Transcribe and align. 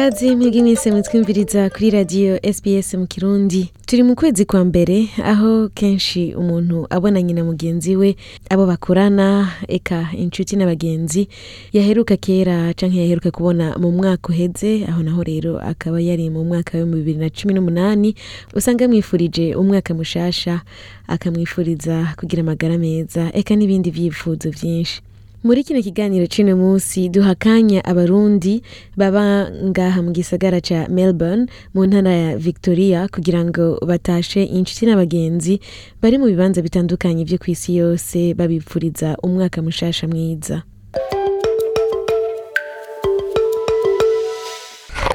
kaze 0.00 0.36
mwebwe 0.36 0.62
mwese 0.62 0.92
mutwumviriza 0.92 1.70
kuri 1.70 1.90
radiyo 1.90 2.40
sbs 2.52 2.94
mu 2.94 3.06
kirundi. 3.06 3.70
Turi 3.86 4.02
mu 4.02 4.14
kwezi 4.14 4.44
kwa 4.44 4.64
mbere 4.64 5.08
aho 5.24 5.68
kenshi 5.68 6.34
umuntu 6.34 6.86
abonanye 6.90 7.32
na 7.34 7.44
mugenzi 7.44 7.96
we 7.96 8.16
abo 8.50 8.64
bakorana 8.66 9.52
eka 9.68 10.08
inshuti 10.16 10.56
n'abagenzi 10.56 11.28
yaheruka 11.72 12.16
kera 12.16 12.72
canke 12.74 12.96
yaheruka 12.98 13.30
kubona 13.30 13.76
mu 13.78 13.92
mwaka 13.92 14.28
uheze 14.32 14.84
aho 14.88 15.02
naho 15.02 15.22
rero 15.22 15.58
akaba 15.60 16.00
yari 16.00 16.30
mu 16.30 16.44
mwaka 16.48 16.78
wa 16.78 16.84
bibiri 16.86 17.18
na 17.20 17.28
cumi 17.30 17.52
n'umunani 17.54 18.14
usanga 18.56 18.84
yamwifurije 18.84 19.54
umwaka 19.54 19.92
mushasha 19.94 20.60
akamwifuriza 21.08 22.14
kugira 22.16 22.40
amagara 22.42 22.78
meza 22.78 23.28
eka 23.36 23.52
n'ibindi 23.56 23.90
vyifuzo 23.90 24.48
vyinshi. 24.50 25.02
Muri 25.42 25.64
kino 25.64 25.80
kiganiro 25.82 26.26
c'uno 26.28 26.56
munsi 26.56 27.08
duha 27.08 27.30
akanya 27.32 27.80
abarundi 27.84 28.62
baba 28.96 29.48
ngaha 29.50 30.02
mu 30.04 30.10
gisagara 30.12 30.60
ca 30.60 30.84
melbourne 30.88 31.46
mu 31.74 31.86
ntara 31.88 32.12
ya 32.12 32.30
victoria 32.36 33.08
kugira 33.08 33.40
ngo 33.44 33.80
batashe 33.86 34.44
inshuti 34.44 34.84
n'abagenzi 34.86 35.60
bari 36.02 36.18
mu 36.20 36.26
bibanza 36.28 36.60
bitandukanye 36.62 37.24
vyo 37.24 37.38
kw'isi 37.40 37.76
yose 37.80 38.34
babipfuriza 38.36 39.16
umwaka 39.24 39.62
mushasha 39.64 40.04
mwiza. 40.08 40.62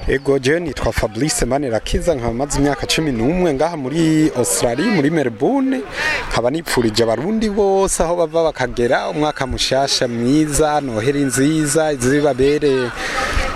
Ego 0.07 0.37
je 0.39 0.59
nitwa 0.59 0.91
Fabrice 0.93 1.45
Manirakiza 1.45 2.15
nkaba 2.15 2.33
maze 2.33 2.59
imyaka 2.59 2.87
cumi 2.87 3.11
n'umwe 3.11 3.53
ngaha 3.53 3.77
muri 3.77 4.31
Australia 4.37 4.85
muri 4.91 5.09
Melbourne. 5.09 5.81
Nkaba 6.29 6.49
nipfurije 6.51 7.03
abarundi 7.03 7.49
bose 7.49 8.03
aho 8.03 8.15
bava 8.15 8.43
bakagera 8.43 9.09
umwaka 9.09 9.47
mushasha 9.47 10.07
mwiza 10.07 10.81
noheri 10.81 11.19
nziza 11.21 11.91
izibabere 11.93 12.89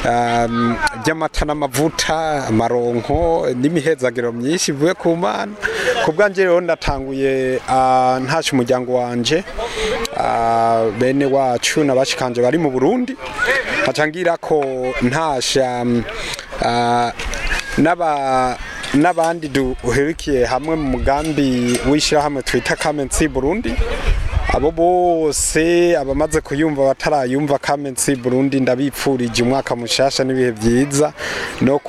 um, 0.10 0.76
by'amata 1.06 1.46
n'amavuta 1.46 2.46
amaronko 2.50 3.48
n'imihezagiro 3.56 4.32
myinshi 4.32 4.72
ivuye 4.72 4.94
ku 4.94 5.16
mana. 5.16 5.54
Ku 6.06 6.12
bwanje 6.12 6.42
rero 6.44 6.62
ndatanguye 6.62 7.62
uh, 7.70 8.18
ntashe 8.26 8.52
umuryango 8.58 8.94
wanje 8.94 9.44
uh, 10.18 10.90
bene 11.00 11.26
wacu 11.26 11.84
n'abashikanje 11.84 12.42
bari 12.42 12.58
mu 12.58 12.72
Burundi. 12.72 13.14
Hacangira 13.86 14.38
ko 14.38 14.62
ntasha 15.02 15.82
um, 15.82 16.04
n'abandi 18.94 19.48
duherukiye 19.48 20.46
hamwe 20.46 20.76
mu 20.76 20.88
mugambi 20.98 21.80
w'ishyirahamwe 21.90 22.42
twita 22.44 22.76
Kamensi 22.76 23.28
Burundi. 23.28 23.74
Abo 24.54 24.72
bose 24.72 25.96
abamaze 25.98 26.42
kuyumva 26.42 26.82
batarayumva 26.86 27.58
Kamensi 27.58 28.16
Burundi 28.16 28.60
ndabipfurije 28.60 29.44
umwaka 29.44 29.76
mushasha 29.76 30.24
n'ibihe 30.24 30.52
byiza 30.52 31.14
no 31.62 31.80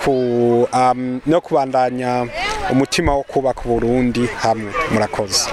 no 1.27 1.40
kubandanya 1.40 2.27
umutima 2.70 3.14
wo 3.16 3.22
kubaka 3.22 3.62
Burundi 3.64 4.28
hamwe. 4.42 4.70
Murakoze. 4.92 5.48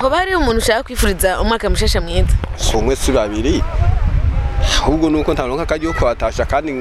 Hoba 0.00 0.16
hariho 0.16 0.38
umuntu 0.38 0.58
ushaka 0.58 0.82
kwifuriza 0.82 1.40
umwaka 1.40 1.70
mushasha 1.70 2.00
mwiza 2.00 2.34
si 2.56 2.76
umwe 2.76 2.96
si 2.96 3.12
babiri. 3.12 3.62
Ahubwo 4.82 5.10
nuko 5.10 5.32
ntaronka 5.32 5.62
akaryo 5.62 5.92
ko 5.92 5.98
kuhatasha 5.98 6.44
kandi 6.44 6.72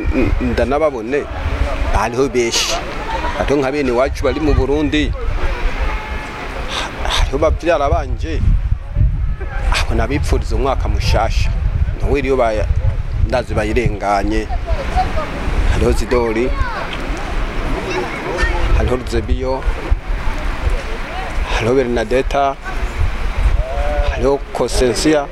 ndanababone. 0.42 1.26
Hariho 1.94 2.30
benshi. 2.30 2.76
Hariho 3.38 3.60
nka 3.60 3.72
bene 3.72 3.90
iwacu 3.90 4.24
bari 4.24 4.40
mu 4.40 4.54
burundi. 4.54 5.12
Hariho 7.04 7.38
babyara 7.38 7.90
banje 7.90 8.42
aho 9.74 9.96
nabipfuriza 9.96 10.56
umwaka 10.56 10.88
mushasha. 10.88 11.52
Nawe 12.02 12.20
iyo 12.22 12.36
ndazi 13.28 13.54
bayirenganye. 13.54 14.48
Hariho 15.74 15.92
zidori. 15.92 16.50
Hariho 18.78 18.96
ruzebiyo. 18.96 19.64
Hariho 21.56 21.74
bernadeta 21.76 22.56
hariho 24.16 24.38
kosensiya 24.54 25.28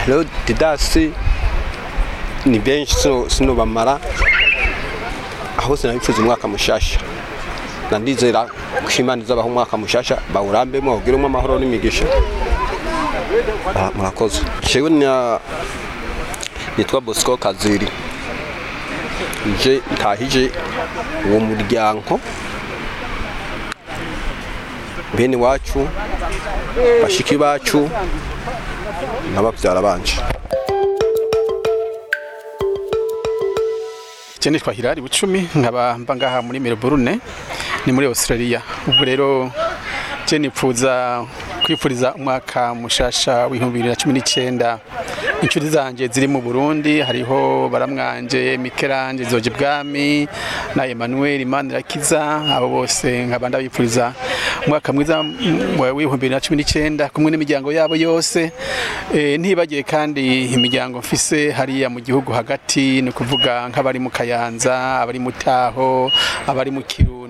hariho 0.00 0.24
didasi. 0.46 1.12
Ni 2.46 2.58
benshi 2.58 2.94
sino 3.28 3.54
bamara. 3.54 3.98
Aho 5.58 5.76
sinabipfuza 5.76 6.22
umwaka 6.22 6.48
mushasha. 6.48 7.00
Nandizera 7.90 8.46
ko 8.84 8.90
imana 8.98 9.22
izabaho 9.22 9.48
umwaka 9.48 9.76
mushasha 9.76 10.16
bawurambemo 10.32 10.90
bawugiremo 10.90 11.26
amahoro 11.26 11.58
n'imigisha. 11.58 12.04
Murakoze. 13.94 14.40
Jewe 14.64 14.90
nitwa 16.78 17.00
bosco 17.00 17.36
kaziri. 17.36 17.88
Nje 19.46 19.80
ntahije 19.92 20.50
uwo 21.28 21.40
muryango. 21.40 22.20
Bene 25.18 25.36
wacu 25.36 25.88
bashiki 27.02 27.36
bacu 27.36 27.90
n'ababyara 29.34 29.82
banje. 29.82 30.14
Je 34.40 34.50
nitwa 34.50 34.72
Hilari 34.72 35.00
Bucumi 35.02 35.48
nkaba 35.54 35.98
mba 35.98 36.16
ngaha 36.16 36.42
muri 36.42 36.60
Melbourne 36.60 37.18
ni 37.86 37.92
muri 37.92 38.06
Australia. 38.06 38.62
Ubwo 38.86 39.04
rero 39.04 39.50
je 40.26 40.38
nipfuza 40.38 41.24
kwifuriza 41.66 42.14
umwaka 42.14 42.74
mushasha 42.74 43.46
w'ibihumbi 43.46 43.78
bibiri 43.78 43.88
na 43.90 43.96
cumi 43.96 44.14
n'icyenda 44.14 44.78
inshuti 45.42 45.68
zanje 45.68 46.08
ziri 46.08 46.28
mu 46.28 46.40
Burundi 46.42 47.00
hariho 47.00 47.68
baramwanje 47.68 48.58
Mikelanje 48.58 49.24
Zoje 49.24 49.50
Bwami 49.50 50.28
na 50.74 50.86
Emmanuel 50.86 51.46
Manirakiza 51.46 52.20
abo 52.56 52.68
bose 52.68 53.26
nkaba 53.26 53.48
ndabipfuriza 53.48 54.12
umwaka 54.66 54.92
mwiza 54.92 55.18
w'ibihumbi 55.78 56.16
bibiri 56.16 56.34
na 56.34 56.40
cumi 56.40 56.56
n'icyenda 56.56 57.08
kumwe 57.08 57.30
n'imiryango 57.30 57.72
yabo 57.72 57.96
yose. 57.96 58.52
E, 59.14 59.38
ntibagiye 59.38 59.82
kandi 59.82 60.44
imiryango 60.54 60.98
mfise 60.98 61.50
hariya 61.50 61.88
mu 61.90 62.00
gihugu 62.00 62.32
hagati 62.32 63.02
ni 63.02 63.10
ukuvuga 63.10 63.68
nk'abari 63.68 63.98
mu 63.98 64.10
Kayanza 64.10 65.00
abari 65.00 65.18
mu 65.18 65.32
Taho 65.32 66.10
abari 66.46 66.70
mu 66.70 66.82
Kirundo. 66.82 67.27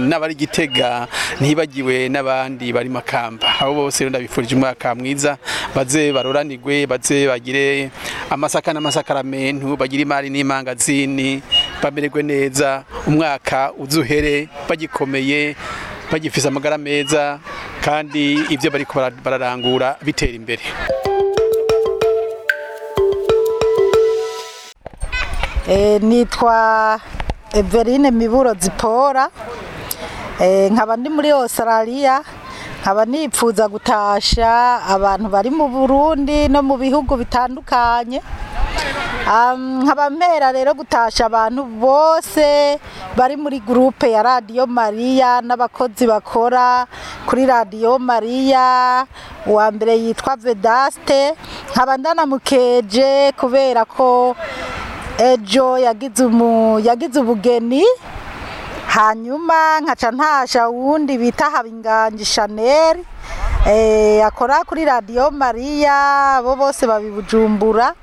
N'abari 0.00 0.34
Gitega 0.34 1.08
ntibagiwe 1.40 2.08
n'abandi 2.08 2.72
bari 2.72 2.88
Makamba. 2.88 3.60
Abo 3.60 3.74
bose 3.74 4.04
rero 4.04 4.10
ndabifurije 4.10 4.54
umwaka 4.54 4.94
mwiza 4.94 5.38
baze 5.74 6.12
baroranirwe 6.12 6.86
baze 6.86 7.26
bagire 7.28 7.90
amasaka 8.30 8.72
n'amasakaramentu 8.72 9.76
bagire 9.76 10.02
imari 10.02 10.30
n'imangazini 10.30 11.42
bamererwe 11.82 12.22
neza 12.22 12.84
umwaka 13.06 13.72
uzuhere 13.78 14.48
bagikomeye 14.68 15.56
bagifise 16.12 16.48
amagara 16.48 16.78
meza 16.78 17.38
kandi 17.84 18.34
ibyo 18.48 18.70
bariko 18.70 18.96
bararangura 19.24 19.96
bitera 20.02 20.32
imbere. 20.32 20.62
Nitwa 26.00 27.00
Everine 27.58 28.10
Miburo 28.10 28.54
Zipora. 28.54 29.28
Nkaba 30.70 30.96
ndi 30.96 31.08
muri 31.08 31.30
Australia 31.30 32.22
nkaba 32.82 33.04
nipfuza 33.04 33.68
gutasha 33.68 34.80
abantu 34.86 35.28
bari 35.28 35.50
mu 35.50 35.68
Burundi 35.68 36.48
no 36.48 36.62
mu 36.62 36.76
bihugu 36.78 37.16
bitandukanye. 37.16 38.22
Nkaba 39.82 40.10
mpera 40.10 40.52
rero 40.52 40.74
gutasha 40.74 41.26
abantu 41.26 41.64
bose 41.64 42.78
bari 43.16 43.36
muri 43.36 43.58
gurupe 43.60 44.10
ya 44.10 44.22
radiyo 44.22 44.66
mariya 44.66 45.40
n'abakozi 45.42 46.06
bakora 46.06 46.86
kuri 47.26 47.46
radiyo 47.46 47.98
mariya 47.98 49.04
uwa 49.46 49.70
mbere 49.74 49.98
yitwa 49.98 50.36
vedaste. 50.36 51.34
Nkaba 51.74 51.96
ndanamukeje 51.98 53.32
kubera 53.34 53.84
ko 53.84 54.36
ejo 55.18 55.78
yagize 55.78 57.20
ubugeni 57.20 57.84
hanyuma 58.86 59.80
nkaca 59.80 60.10
ntasha 60.14 60.68
wundi 60.68 61.18
bita 61.18 61.50
habinganje 61.50 62.24
chanel 62.24 62.96
akora 64.24 64.64
kuri 64.64 64.84
radiyo 64.84 65.30
mariya 65.30 66.40
bo 66.42 66.56
bose 66.56 66.86
babibujumbura. 66.86 67.94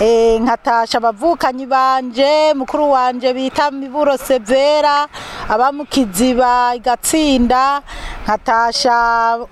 Eh, 0.00 0.38
nkatasha 0.40 0.98
abavukanyi 0.98 1.66
banje 1.66 2.54
mukuru 2.54 2.90
wanje 2.90 3.32
bita 3.34 3.70
miburo 3.70 4.16
severa 4.16 5.08
aba 5.48 5.72
mu 5.72 5.84
kiziba 5.84 6.74
igatsinda 6.74 7.82
nkatasha 8.24 8.94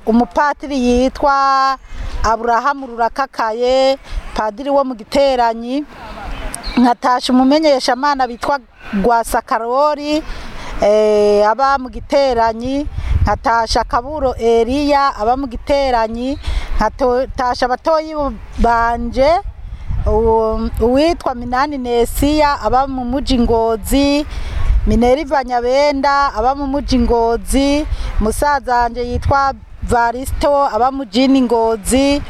umupatiri 0.06 0.78
yitwa 0.78 1.76
aburahamu 2.22 2.86
rurakakaye 2.86 3.98
padiri 4.34 4.70
wo 4.70 4.84
mu 4.84 4.94
giteranyi. 4.94 5.84
Nkatasha 6.76 7.32
umumenyeshamana 7.32 8.26
bitwa 8.28 8.58
rwasakarori 9.04 10.22
eh, 10.82 11.48
aba 11.50 11.78
mu 11.78 11.88
giteranyi. 11.88 12.86
Nkatasha 13.22 13.84
kaburo 13.84 14.34
eliya 14.34 15.16
aba 15.16 15.36
mu 15.36 15.46
giteranyi. 15.46 16.38
Nkatasha 16.76 17.66
abatoyi 17.66 18.14
banje 18.58 19.30
uwitwa 20.80 21.34
minani 21.34 21.78
nesiya 21.78 22.60
aba 22.62 22.86
mu 22.86 23.04
muji 23.04 23.38
ngozi. 23.38 24.26
Mineriva 24.86 25.44
nyabenda 25.44 26.34
aba 26.34 26.54
mu 26.54 26.66
muji 26.66 26.98
ngozi. 26.98 27.86
Musaza 28.20 28.76
wanje 28.76 29.02
yitwa 29.02 29.54
varisito 29.82 30.66
aba 30.66 30.90
mu 30.92 31.04
jini 31.04 31.40
ngozi. 31.42 32.22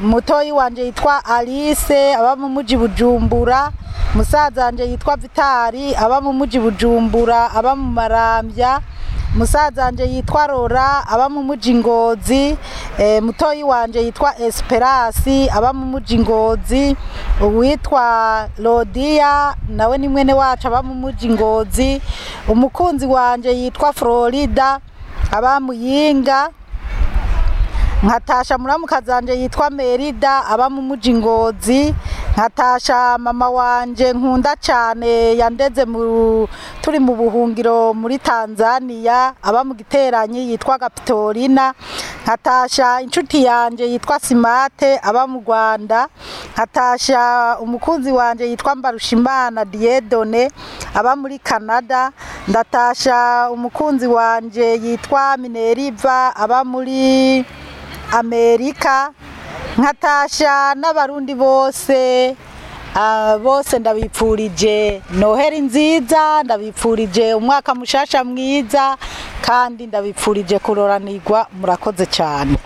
Mutoyi 0.00 0.52
wanje 0.52 0.84
yitwa 0.84 1.24
alice 1.24 2.14
aba 2.14 2.36
mu 2.36 2.48
muji 2.48 2.76
bujumbura. 2.76 3.70
Musaza 4.14 4.64
wanje 4.64 4.84
yitwa 4.84 5.16
vitari 5.16 5.94
aba 5.96 6.20
mu 6.20 6.32
muji 6.32 6.58
bujumbura 6.60 7.50
aba 7.54 7.76
mu 7.76 7.90
marambya. 7.92 8.80
Musaza 9.36 9.84
wanje 9.84 10.04
yitwa 10.04 10.46
rora 10.46 11.06
aba 11.08 11.28
mu 11.28 11.42
muji 11.42 11.74
ngozi. 11.74 12.56
E, 12.98 13.20
mutoyi 13.20 13.62
wanje 13.62 14.00
yitwa 14.04 14.38
esperasi 14.38 15.48
aba 15.50 15.72
mu 15.72 15.86
muji 15.86 16.18
ngozi. 16.18 16.96
Uwitwa 17.40 18.48
lodiya 18.58 19.54
nawe 19.68 19.98
ni 19.98 20.08
mwene 20.08 20.32
wacu 20.34 20.66
aba 20.68 20.82
mu 20.82 20.94
muji 20.94 21.28
ngozi. 21.28 22.00
Umukunzi 22.48 23.06
wanje 23.06 23.50
yitwa 23.52 23.92
florida 23.92 24.80
aba 25.30 25.60
mu 25.60 25.72
yinga. 25.72 26.48
Nkatasha 28.02 28.58
muramukazi 28.58 29.10
wanje 29.10 29.32
yitwa 29.40 29.70
merida 29.70 30.44
aba 30.46 30.70
mu 30.70 30.82
muji 30.82 31.14
ngozi. 31.14 31.94
Nkatasha 32.32 33.18
mama 33.18 33.50
wanje 33.50 34.12
nkunda 34.12 34.56
cyane 34.56 35.36
yandeze 35.36 35.84
turi 36.82 36.98
mu 36.98 37.12
buhungiro 37.14 37.92
muri 37.94 38.18
tanzania 38.18 39.34
aba 39.42 39.60
mu 39.64 39.74
giteranyi 39.74 40.50
yitwa 40.50 40.78
gapitorina 40.78 41.74
nkatasha 42.24 43.00
inshuti 43.04 43.44
yanje 43.44 43.84
yitwa 43.84 44.16
simate 44.20 44.98
aba 45.02 45.26
mu 45.26 45.42
rwanda. 45.46 46.08
Nkatasha 46.52 47.56
umukunzi 47.60 48.12
wanje 48.12 48.44
yitwa 48.50 48.74
mbarushimana 48.74 49.64
diedone 49.64 50.50
aba 50.94 51.16
muri 51.16 51.38
canada. 51.38 52.12
Ndatasha 52.48 53.48
umukunzi 53.52 54.06
wanje 54.06 54.74
yitwa 54.82 55.36
mineriva 55.36 56.36
aba 56.36 56.64
muri 56.64 57.44
amerika. 58.12 59.10
Nkatasha 59.78 60.74
n'abarundi 60.74 61.34
bose 61.34 62.36
ah, 62.94 63.38
bose 63.42 63.78
ndabipfurije. 63.78 65.02
Noheri 65.10 65.60
nziza 65.60 66.42
ndabipfurije 66.44 67.34
umwaka 67.34 67.74
mushasha 67.74 68.24
mwiza 68.24 68.96
kandi 69.40 69.86
ndabipfurije 69.86 70.58
kuroranirwa 70.58 71.46
murakoze 71.60 72.06
cyane. 72.06 72.56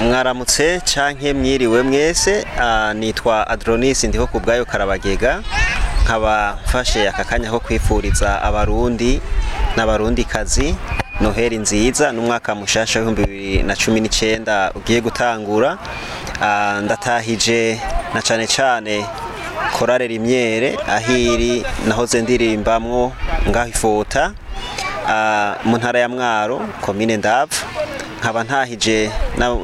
Mwaramutse 0.00 0.80
canke 0.94 1.32
mwiriwe 1.34 1.82
mwese 1.82 2.46
ah, 2.60 2.94
nitwa 2.94 3.48
adronis 3.48 4.04
ndiho 4.04 4.26
ku 4.26 4.40
bwayo 4.40 4.64
karabagega. 4.64 5.42
Nkaba 6.04 6.58
mfashe 6.66 7.08
aka 7.08 7.24
kanya 7.24 7.50
ko 7.50 7.60
kwifuriza 7.60 8.42
abarundi 8.42 9.20
n'abarundikazi 9.76 10.74
noheri 11.20 11.58
nziza 11.58 12.12
n'umwaka 12.12 12.54
mushasha 12.54 12.98
w'ibihumbi 13.00 13.22
bibiri 13.26 13.62
na 13.62 13.74
cumi 13.76 14.00
n'icyenda 14.00 14.72
ugiye 14.74 15.00
gutangura. 15.00 15.78
Ah, 16.42 16.80
ndatahije 16.84 17.80
na 18.14 18.22
cane 18.22 18.46
cane 18.46 19.06
korale 19.78 20.06
rimyere 20.06 20.76
ahiri 20.88 21.64
nahoze 21.86 22.22
ndirimbamwo 22.22 23.12
ngaho 23.48 23.68
ifota 23.68 24.32
ah, 25.08 25.54
mu 25.64 25.76
ntara 25.76 25.98
ya 26.00 26.08
mwaro 26.08 26.60
komine 26.80 27.16
ndava 27.16 27.56
nkaba 28.20 28.44
ntahije 28.44 29.10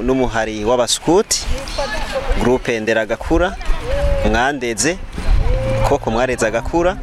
n'umuhari 0.06 0.64
w'abaskuti 0.64 1.44
groupe 2.40 2.80
nderagakura 2.80 3.56
mwandeze 4.30 4.96
koko 5.88 6.10
mwareze 6.10 6.46
agakura. 6.46 6.96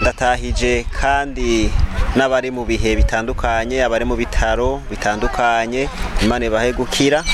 Ndatahije 0.00 0.86
kandi 1.00 1.70
n'abari 2.16 2.50
mu 2.50 2.64
bihe 2.64 2.96
bitandukanye 2.96 3.84
abari 3.84 4.04
mu 4.04 4.16
bitaro 4.16 4.80
bitandukanye 4.90 5.88
imana 6.22 6.44
ibahe 6.46 6.72
gukira 6.72 7.24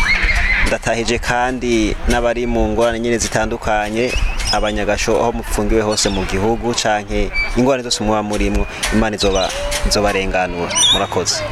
ndatahije 0.66 1.18
kandi 1.18 1.96
n'abari 2.08 2.46
mu 2.46 2.62
ngorane 2.68 3.00
nyine 3.00 3.18
zitandukanye 3.18 4.12
abanyagasho 4.52 5.12
aho 5.20 5.32
mupfungiwe 5.32 5.82
hose 5.82 6.08
mu 6.08 6.22
gihugu 6.30 6.74
canke 6.74 7.30
ingorane 7.56 7.82
zose 7.82 8.00
muba 8.04 8.22
murimwo 8.22 8.64
imana 8.94 9.16
izoba 9.16 9.48
izobarenganura. 9.88 10.72
Murakoze. 10.92 11.42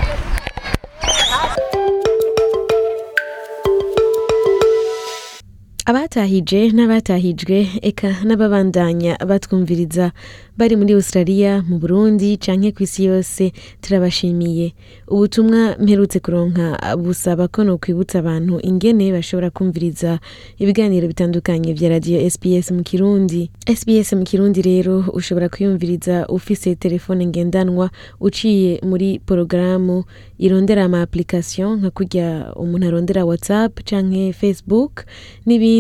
Abatahije 5.87 6.61
n'abatahijwe 6.75 7.57
eka 7.83 8.11
n'ababandanya 8.27 9.13
batwumviriza. 9.29 10.11
Bari 10.59 10.75
muri 10.77 10.93
australia 10.99 11.63
mu 11.69 11.79
burundi 11.79 12.37
canke 12.43 12.73
ku 12.75 12.83
isi 12.83 13.05
yose 13.05 13.53
turabashimiye. 13.83 14.73
Ubutumwa 15.09 15.77
mperutse 15.79 16.19
kuronka 16.25 16.81
busaba 16.99 17.47
ko 17.49 17.61
nokwibutsa 17.65 18.19
abantu 18.19 18.59
ingene 18.65 19.13
bashobora 19.13 19.51
kumviriza 19.55 20.19
ibiganiro 20.59 21.07
bitandukanye 21.09 21.71
vya 21.77 21.89
radio 21.95 22.19
sps 22.31 22.71
mu 22.73 22.83
kirundi. 22.83 23.51
Sps 23.69 24.13
mu 24.19 24.25
kirundi 24.25 24.63
rero 24.63 25.05
ushobora 25.15 25.49
kuyumviriza 25.53 26.27
ufise 26.27 26.75
telefone 26.75 27.27
ngendanwa 27.31 27.91
uciye 28.21 28.81
muri 28.83 29.21
porogaramu 29.27 30.05
irondera 30.39 30.85
ama 30.89 31.03
application 31.05 31.79
nka 31.79 31.91
kurya 31.95 32.27
umuntu 32.57 32.87
arondera 32.89 33.23
whatsapp 33.29 33.71
canke 33.85 34.33
facebook 34.33 35.05
n'ibindi 35.47 35.76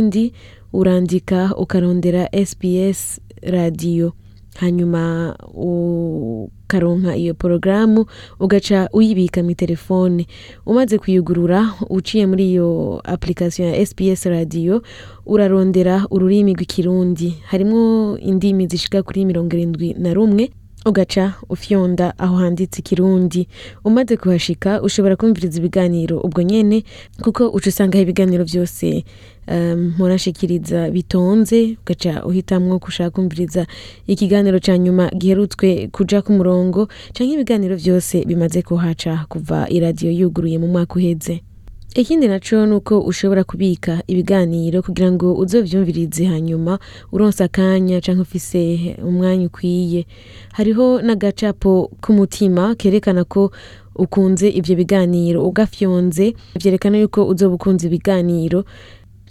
urandika 0.73 1.55
ukarondera 1.57 2.29
sps 2.47 3.21
radio. 3.43 4.13
Hanyuma 4.57 5.37
ukaronka 5.55 7.17
iyo 7.17 7.35
porogaramu 7.35 8.07
ugaca 8.41 8.89
uyibika 8.93 9.43
mu 9.43 9.55
telefone 9.55 10.27
umaze 10.67 10.99
kuyugurura 10.99 11.73
uciye 11.91 12.27
muri 12.27 12.51
iyo 12.51 13.01
application 13.05 13.69
ya 13.69 13.87
sps 13.87 14.25
radio 14.27 14.83
urarondera 15.27 16.07
ururimi 16.11 16.53
rw'ikirundi. 16.55 17.37
Harimwo 17.47 18.17
indimi 18.19 18.67
zishika 18.67 19.03
kuri 19.03 19.25
mirongo 19.25 19.57
irindwi 19.57 19.95
na 19.99 20.15
rumwe. 20.15 20.51
Ugaca 20.87 21.33
ufyonda 21.49 22.15
aho 22.19 22.37
handitse 22.37 22.81
ikirundi 22.81 23.49
umaze 23.85 24.17
kuhashika 24.17 24.83
ushobora 24.83 25.17
kumviriza 25.17 25.59
ibiganiro 25.59 26.21
ubwo 26.21 26.43
nyene 26.43 26.85
kuko 27.23 27.49
uca 27.49 27.69
usangaho 27.69 28.03
ibiganiro 28.03 28.45
byose 28.45 29.05
um, 29.49 29.95
murashikiriza 29.99 30.91
bitonze 30.91 31.77
ugaca 31.83 32.23
uhitamwo 32.27 32.79
kushaka 32.79 33.11
kumviriza 33.11 33.67
ikiganiro 34.07 34.59
ca 34.61 34.79
nyuma 34.79 35.11
giherutswe 35.11 35.89
kuja 35.93 36.23
ku 36.23 36.33
murongo 36.33 36.87
canke 37.15 37.35
ibiganiro 37.35 37.77
byose 37.77 38.25
bimaze 38.25 38.63
kuhaca 38.63 39.27
kuva 39.29 39.67
iradiyo 39.69 40.11
yuguruye 40.13 40.59
mu 40.59 40.69
mwaka 40.69 40.95
uheze. 40.95 41.41
Ikindi 41.97 42.29
naco 42.29 42.67
nuko 42.67 43.01
ushobora 43.01 43.45
kubika 43.45 44.03
ibiganiro 44.07 44.83
kugira 44.83 45.13
ngo 45.13 45.35
uzovyumvirize 45.35 46.25
hanyuma 46.25 46.79
uronse 47.13 47.45
akanya 47.45 48.01
canke 48.01 48.21
ufise 48.23 48.97
umwanya 49.05 49.47
ukwiye. 49.47 50.07
Hariho 50.53 51.01
n'agacapo 51.03 51.91
k'umutima 52.03 52.75
kerekana 52.75 53.25
ko 53.25 53.51
ukunze 53.97 54.49
ivyo 54.49 54.77
biganiro 54.77 55.41
ugafyonze 55.49 56.35
vyerekana 56.61 56.99
yuko 57.01 57.25
uzoba 57.33 57.55
ukunze 57.57 57.87
ibiganiro 57.89 58.65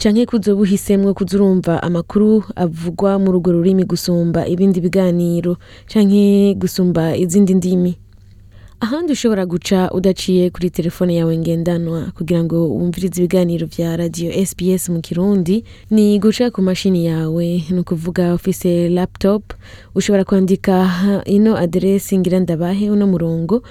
canke 0.02 0.26
ko 0.26 0.38
uzoba 0.38 0.62
uhisemwo 0.66 1.14
kuza 1.14 1.38
urumva 1.38 1.84
amakuru 1.84 2.44
avugwa 2.56 3.20
muri 3.22 3.38
urwo 3.38 3.52
rurimi 3.62 3.84
gusumba 3.86 4.48
ibindi 4.50 4.82
biganiro 4.82 5.58
canke 5.86 6.54
gusumba 6.58 7.14
izindi 7.16 7.54
ndimi. 7.54 7.94
Ahandi 8.80 9.12
ushobora 9.14 9.46
guca 9.46 9.90
udaciye 9.94 10.50
kuri 10.50 10.70
telefone 10.70 11.16
yawe 11.16 11.38
ngendanwa 11.38 12.12
kugira 12.18 12.44
ngo 12.44 12.68
wumvirize 12.70 13.18
ibiganiro 13.22 13.68
vya 13.68 13.98
radio 13.98 14.46
sps 14.46 14.90
mu 14.90 15.02
kirundi. 15.02 15.64
Ni 15.92 16.20
guca 16.20 16.52
ku 16.54 16.62
mashini 16.62 17.06
yawe 17.06 17.64
ni 17.70 17.80
ukuvuga 17.80 18.34
ufise 18.34 18.90
laptop. 18.90 19.54
Ushobora 19.96 20.24
kwandika 20.24 20.76
ino 21.26 21.58
aderesi 21.58 22.18
ngira 22.18 22.40
ndabahe 22.40 22.90
uno 22.90 23.08
murongo 23.08 23.64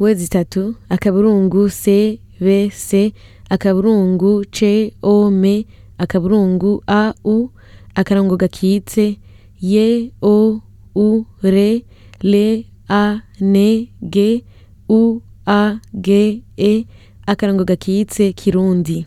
wezi 0.00 0.24
itatu 0.24 0.74
akaburungu 0.88 1.70
c 1.70 2.20
b 2.40 2.70
c 2.70 3.12
akaburungu 3.48 4.44
c 4.50 4.92
o 5.02 5.30
m 5.30 5.64
akaburungu 5.98 6.82
a 6.86 7.14
u 7.24 7.48
akarango 7.94 8.36
gakitse 8.36 9.16
ye 9.60 10.12
o 10.22 10.60
u 10.94 11.24
re 11.42 11.82
le 12.20 12.64
a 12.88 13.20
n 13.40 13.88
g 14.02 14.44
u 14.88 15.20
a 15.46 15.78
g 15.94 16.42
e 16.56 16.86
akarango 17.26 17.64
gakitse 17.64 18.32
kirundi. 18.32 19.06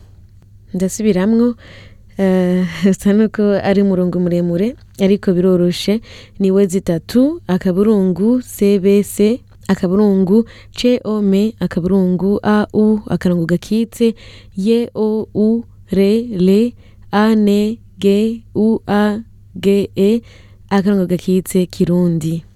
Ndasubiramwo 0.74 1.54
eh, 2.18 2.66
usa 2.90 3.12
nuko 3.12 3.42
ari 3.42 3.82
umurongo 3.82 4.20
muremure 4.20 4.76
ariko 5.00 5.32
biroroshe. 5.32 6.00
Ni 6.38 6.50
we 6.50 6.66
zitatu 6.66 7.40
akaburungu 7.46 8.42
cbc 8.42 9.40
akaburungu 9.68 10.44
com 10.74 11.32
akaburungu 11.60 12.38
au 12.42 13.00
akarango 13.06 13.46
gakitse. 13.46 14.14
Ye 14.56 14.90
o 14.94 15.28
u 15.34 15.64
re 15.90 16.22
le 16.22 16.72
a 17.12 17.32
n 17.32 17.78
g 17.98 18.44
u 18.54 18.80
a 18.86 19.20
g 19.56 19.90
e 19.96 20.22
akarango 20.70 21.06
gakitse 21.06 21.66
kirundi. 21.66 22.49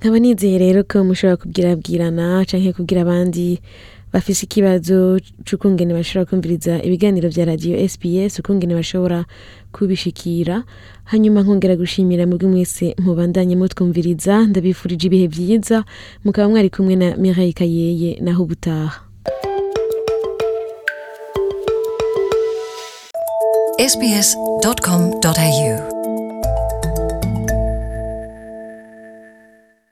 Nkaba 0.00 0.18
nizeye 0.18 0.58
rero 0.58 0.82
ko 0.84 1.04
mushobora 1.04 1.36
kubwirabwirana 1.36 2.44
canke 2.48 2.72
kubwira 2.72 3.00
abandi 3.04 3.60
bafise 4.12 4.42
ikibazo 4.48 5.20
c'ukungene 5.46 5.92
bashobora 5.94 6.24
kumviriza 6.30 6.82
ibiganiro 6.82 7.28
vya 7.28 7.44
radio 7.44 7.76
sps 7.88 8.38
ukungene 8.40 8.74
bashobora 8.74 9.24
kubishikira. 9.72 10.64
Hanyuma 11.04 11.42
nkongera 11.42 11.76
gushimira 11.76 12.26
mubwe 12.26 12.48
mwese 12.48 12.94
mubandanye 12.98 13.54
mutwumviriza 13.60 14.46
ndabifurije 14.50 15.06
ibihe 15.06 15.26
vyiza 15.26 15.84
mukaba 16.24 16.48
mwari 16.48 16.70
kumwe 16.70 16.96
na 16.96 17.16
Mireille 17.16 17.52
Kayeye 17.52 18.18
naho 18.24 18.42
ubutaha. 18.42 19.00
Sbs.com.au 23.90 25.99